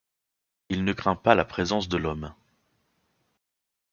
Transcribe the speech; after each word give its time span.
Il 0.69 0.83
ne 0.83 0.93
craint 0.93 1.15
pas 1.15 1.35
la 1.35 1.45
présence 1.45 1.87
de 1.87 1.97
l'homme. 1.97 2.33